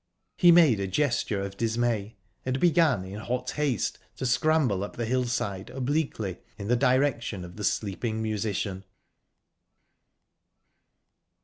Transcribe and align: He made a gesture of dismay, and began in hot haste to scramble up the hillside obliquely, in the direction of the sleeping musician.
He 0.35 0.51
made 0.51 0.79
a 0.79 0.87
gesture 0.87 1.43
of 1.43 1.57
dismay, 1.57 2.15
and 2.43 2.59
began 2.59 3.05
in 3.05 3.19
hot 3.19 3.51
haste 3.51 3.99
to 4.15 4.25
scramble 4.25 4.83
up 4.83 4.95
the 4.95 5.05
hillside 5.05 5.69
obliquely, 5.69 6.39
in 6.57 6.67
the 6.69 6.75
direction 6.75 7.45
of 7.45 7.55
the 7.55 7.63
sleeping 7.63 8.19
musician. 8.19 8.83